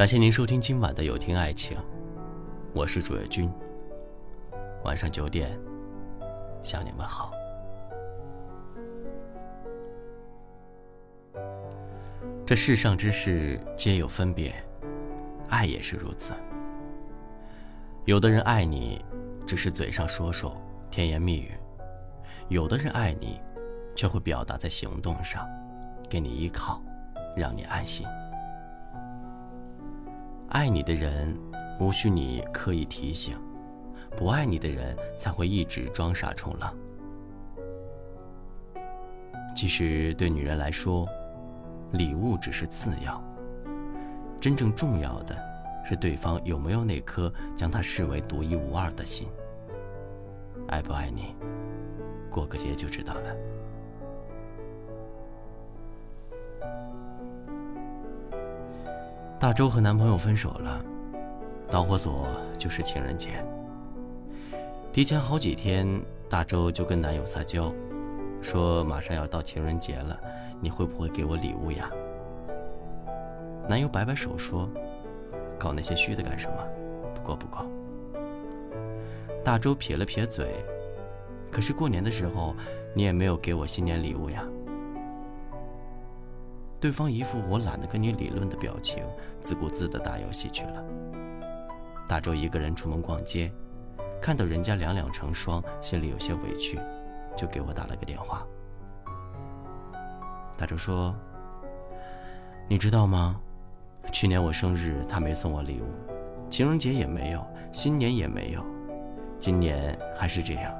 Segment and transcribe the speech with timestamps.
[0.00, 1.76] 感谢您收听今晚的有听爱情，
[2.72, 3.52] 我是主页君。
[4.82, 5.50] 晚上九点，
[6.62, 7.32] 向你们好。
[12.46, 14.54] 这世上之事皆有分别，
[15.50, 16.32] 爱也是如此。
[18.06, 19.04] 有的人爱你，
[19.46, 20.56] 只是嘴上说说
[20.90, 21.50] 甜言蜜语；
[22.48, 23.38] 有的人爱你，
[23.94, 25.46] 却会表达在行动上，
[26.08, 26.80] 给你依靠，
[27.36, 28.06] 让你安心。
[30.50, 31.38] 爱你的人，
[31.78, 33.36] 无需你刻意提醒；
[34.16, 36.68] 不爱你的人，才会一直装傻充愣。
[39.54, 41.06] 其实，对女人来说，
[41.92, 43.22] 礼物只是次要，
[44.40, 45.36] 真正重要的
[45.84, 49.28] 是对方有没有那颗将她视为独一无二的心。
[50.66, 51.36] 爱不爱你，
[52.28, 53.36] 过个节就知道了。
[59.40, 60.84] 大周和男朋友分手了，
[61.66, 63.42] 导火索就是情人节。
[64.92, 65.88] 提前好几天，
[66.28, 67.72] 大周就跟男友撒娇，
[68.42, 70.20] 说马上要到情人节了，
[70.60, 71.90] 你会不会给我礼物呀？
[73.66, 74.68] 男友摆摆手说
[75.58, 76.56] ：“搞那些虚的干什么？
[77.14, 77.64] 不过不过。”
[79.42, 80.50] 大周撇了撇嘴
[81.50, 82.54] ：“可是过年的时候，
[82.92, 84.44] 你也没有给我新年礼物呀。”
[86.80, 89.04] 对方一副我懒得跟你理论的表情，
[89.42, 90.82] 自顾自地打游戏去了。
[92.08, 93.52] 大周一个人出门逛街，
[94.20, 96.80] 看到人家两两成双，心里有些委屈，
[97.36, 98.46] 就给我打了个电话。
[100.56, 101.14] 大周说
[102.66, 103.38] ：“你知道吗？
[104.10, 105.84] 去年我生日他没送我礼物，
[106.48, 108.64] 情人节也没有，新年也没有，
[109.38, 110.74] 今年还是这样。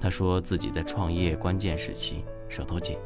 [0.00, 2.98] 他说自己在创业关键时期，手头紧。”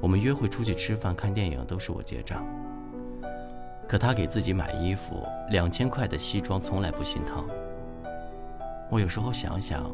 [0.00, 2.44] 我们约会、出去吃饭、看电影都是我结账。
[3.88, 7.46] 可他给自己买衣服，两千块的西装从来不心疼。
[8.90, 9.90] 我有时候想想，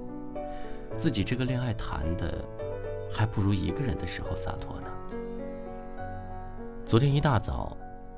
[0.97, 2.45] 自己这个恋爱谈的，
[3.13, 4.89] 还不如一个人的时候洒脱呢。
[6.85, 7.77] 昨天一大早，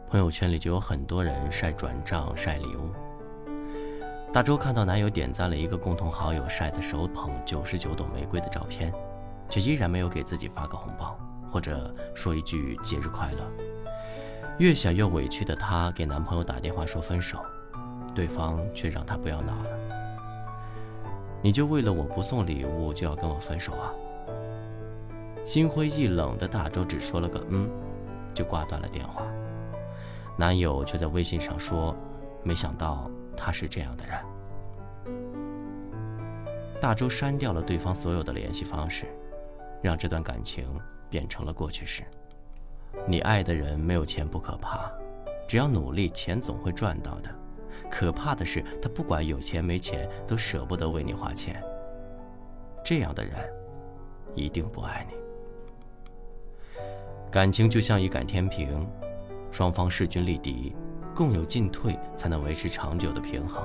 [0.08, 2.90] 朋友圈里就有很多人晒转账、晒礼物。
[4.32, 8.92] 大周看到男友点赞了一个共同好友晒的手捧九十九朵玫瑰的照片，
[9.48, 11.18] 却依然没有给自己发个红包。
[11.56, 13.38] 或者说一句节日快乐。
[14.58, 17.38] 越想越委屈的她给男朋友打电话说分手，
[18.14, 19.70] 对方却让她不要闹了。
[21.40, 23.90] 你就为了我不送礼物就要跟我分手啊？
[25.46, 27.70] 心灰意冷的大周只说了个嗯，
[28.34, 29.22] 就挂断了电话。
[30.36, 31.96] 男友却在微信上说，
[32.42, 34.14] 没想到他是这样的人。
[36.82, 39.06] 大周删掉了对方所有的联系方式，
[39.80, 40.68] 让这段感情。
[41.08, 42.02] 变成了过去式。
[43.06, 44.90] 你爱的人没有钱不可怕，
[45.46, 47.30] 只要努力，钱总会赚到的。
[47.90, 51.62] 可怕的是，他不管有钱没钱，都舍不得为你花钱。
[52.84, 53.32] 这样的人，
[54.34, 55.14] 一定不爱你。
[57.30, 58.88] 感情就像一杆天平，
[59.52, 60.74] 双方势均力敌，
[61.14, 63.64] 共有进退，才能维持长久的平衡。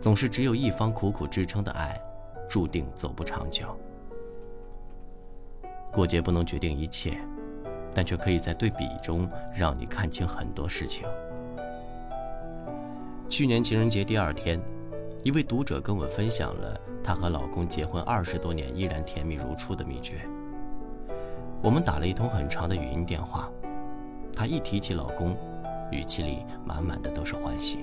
[0.00, 2.00] 总是只有一方苦苦支撑的爱，
[2.48, 3.76] 注定走不长久。
[5.92, 7.18] 过节不能决定一切，
[7.94, 11.06] 但却可以在对比中让你看清很多事情。
[13.28, 14.60] 去年情人节第二天，
[15.22, 20.20] 一位读者跟我分享了她和老公结婚二十多年依然甜蜜如初的秘诀。
[21.60, 23.50] 我们打了一通很长的语音电话，
[24.32, 25.36] 她一提起老公，
[25.90, 27.80] 语气里满满的都是欢喜，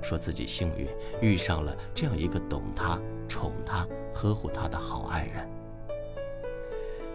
[0.00, 0.88] 说自己幸运
[1.20, 2.98] 遇上了这样一个懂她、
[3.28, 5.46] 宠她、呵护她的好爱人。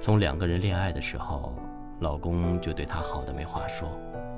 [0.07, 1.53] 从两个人恋爱的时候，
[1.99, 3.89] 老公就对她好的没话说，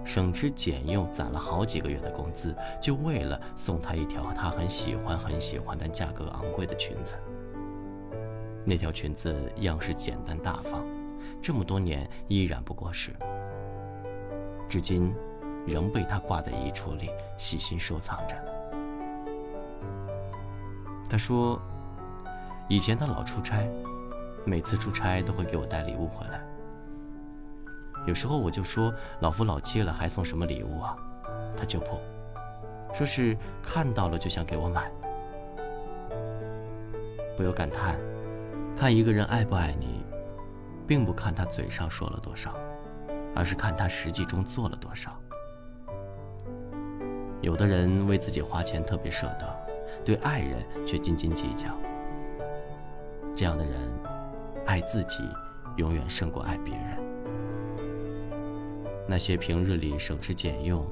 [0.03, 7.13] 省吃俭用攒了好几个月的工资，就为了送她一条她很喜欢很喜欢但价格昂贵的裙子。
[8.66, 10.84] 那条裙子样式简单大方，
[11.40, 13.16] 这么多年依然不过时，
[14.68, 15.13] 至今
[15.68, 18.36] 仍被她挂在衣橱里细心收藏着。
[21.07, 21.62] 她说，
[22.68, 23.69] 以前她老出差。
[24.45, 26.41] 每次出差都会给我带礼物回来，
[28.07, 30.95] 有时候我就说老夫老妻了还送什么礼物啊？
[31.56, 32.00] 他就不，
[32.94, 34.89] 说是看到了就想给我买。
[37.38, 37.95] 不由感叹，
[38.75, 40.03] 看一个人爱不爱你，
[40.88, 42.53] 并不看他嘴上说了多少，
[43.35, 45.12] 而是看他实际中做了多少。
[47.42, 49.56] 有的人为自己花钱特别舍得，
[50.03, 51.68] 对爱人却斤斤计较，
[53.35, 54.08] 这样的人。
[54.69, 55.27] 爱自己，
[55.77, 57.00] 永远胜过爱别人。
[59.07, 60.86] 那些平日里省吃俭用，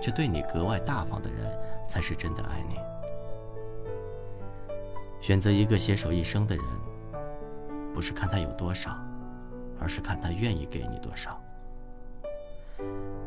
[0.00, 1.52] 却对你格外大方的人，
[1.88, 2.76] 才是真的爱你。
[5.20, 6.64] 选择一个携手一生的人，
[7.92, 8.96] 不是看他有多少，
[9.80, 11.42] 而是看他愿意给你多少。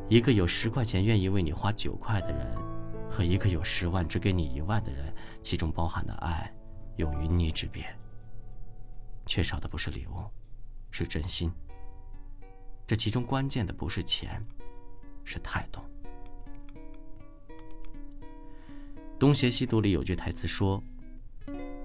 [0.07, 2.57] 一个有十块钱愿意为你花九块的人，
[3.09, 5.13] 和一个有十万只给你一万的人，
[5.43, 6.49] 其中包含的爱，
[6.95, 7.83] 有云泥之别。
[9.29, 10.25] 缺少的不是礼物，
[10.89, 11.51] 是真心。
[12.87, 14.43] 这其中关键的不是钱，
[15.23, 15.79] 是态度。
[19.19, 20.83] 《东邪西毒》里有句台词说：“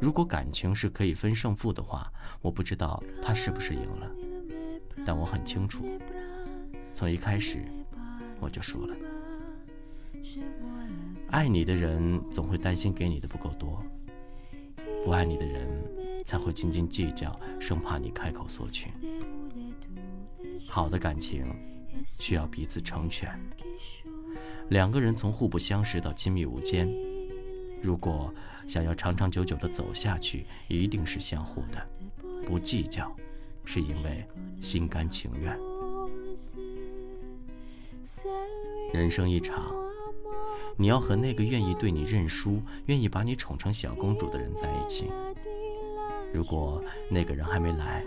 [0.00, 2.10] 如果感情是可以分胜负的话，
[2.40, 4.10] 我不知道他是不是赢了，
[5.04, 5.84] 但我很清楚，
[6.94, 7.62] 从一开始
[8.40, 8.96] 我就输了。
[11.30, 13.84] 爱你的人总会担心给你的不够多，
[15.04, 15.68] 不爱你的人
[16.24, 18.90] 才会斤斤计较，生怕你开口索取。
[20.66, 21.46] 好的感情
[22.04, 23.38] 需要彼此成全，
[24.70, 26.88] 两个人从互不相识到亲密无间。”
[27.82, 28.32] 如果
[28.66, 31.86] 想要长长久久的走下去，一定是相互的，
[32.46, 33.14] 不计较，
[33.66, 34.26] 是因为
[34.62, 35.54] 心甘情愿。
[38.94, 39.74] 人生一场，
[40.78, 45.10] 你要和那个愿意对你认输、愿意把你宠成小公主的人在一起。
[46.34, 48.04] 如果那个人还没来，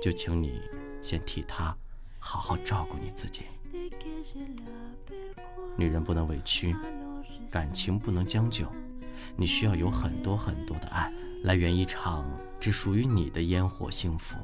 [0.00, 0.62] 就请你
[1.02, 1.76] 先替他
[2.20, 3.42] 好好照顾你自己。
[5.76, 6.74] 女人不能委屈。
[7.50, 8.66] 感情不能将就，
[9.36, 12.24] 你需要有很多很多的爱，来圆一场
[12.58, 14.38] 只属于你的烟火幸福。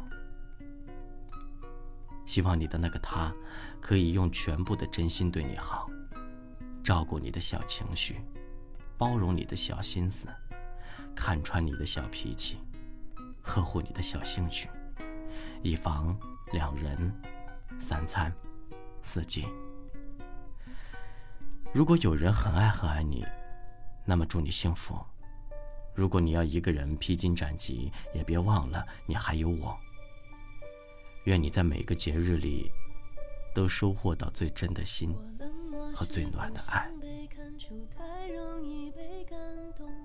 [2.26, 3.32] 希望你的那个他，
[3.80, 5.88] 可以用全部的真心对你好，
[6.84, 8.20] 照顾你的小情绪，
[8.98, 10.28] 包容你的小心思，
[11.16, 12.58] 看穿你的小脾气，
[13.50, 14.70] 呵护你的小兴趣，
[15.60, 16.16] 以防
[16.52, 17.12] 两人
[17.80, 18.32] 三餐
[19.02, 19.44] 四季。
[21.72, 23.26] 如果有人很爱很爱你，
[24.04, 24.96] 那么祝你幸福。
[25.96, 29.76] 如果你要一个人披荆斩棘，也别忘了你还有我。
[31.24, 32.70] 愿你在每个节日里，
[33.52, 35.12] 都收获到最真的心
[35.92, 36.88] 和最暖的爱。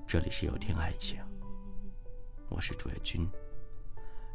[0.08, 1.20] 这里是有听爱情，
[2.50, 3.28] 我是朱月君。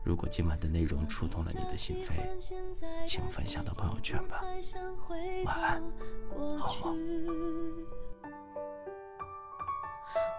[0.03, 2.12] 如果今晚的内容触动了你的心扉，
[3.07, 4.43] 请分享到朋友圈吧。
[5.45, 5.83] 晚安，
[6.59, 6.95] 好。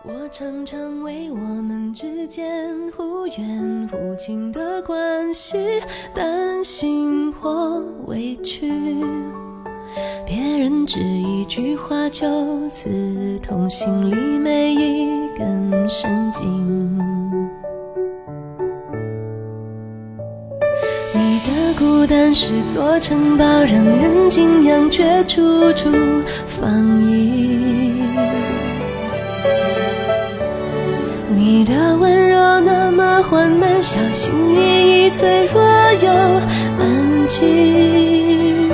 [0.04, 5.82] 我常常为我们之间忽远忽近的关系
[6.14, 8.68] 担心或委屈，
[10.26, 17.11] 别人只一句话就刺痛心里每一根神经。
[22.14, 25.90] 但是座城堡，让人敬仰，却处处
[26.46, 26.70] 防
[27.00, 28.04] 御。
[31.34, 35.64] 你的温柔那么缓慢，小心翼翼，脆弱
[36.04, 36.12] 又
[36.80, 38.70] 安静。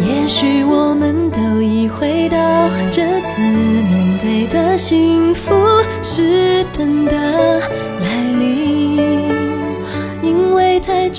[0.00, 2.36] 也许我们都已回到
[2.90, 5.54] 这次面对的幸福
[6.02, 7.51] 是真的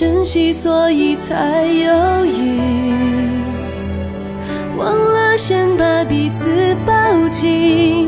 [0.03, 2.59] 珍惜，所以才犹豫，
[4.75, 6.93] 忘了先把彼此抱
[7.29, 8.02] 紧。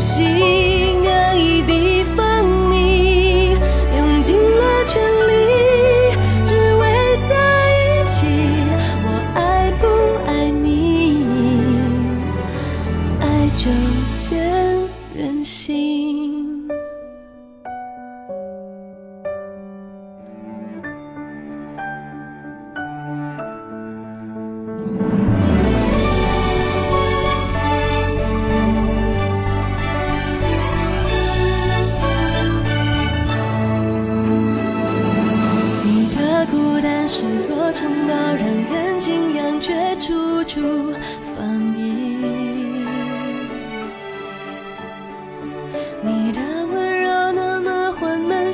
[0.00, 0.57] 心，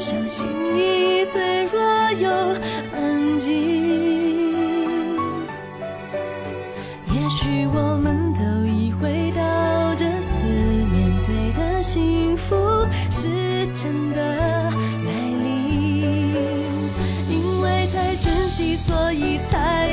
[0.04, 1.80] 相信你脆弱
[2.20, 2.28] 又
[2.92, 3.50] 安静，
[7.06, 10.44] 也许我们都已回到这次
[10.92, 12.54] 面对的幸福
[13.10, 15.10] 是真的来
[15.42, 16.34] 临，
[17.30, 19.83] 因为太珍惜，所以才。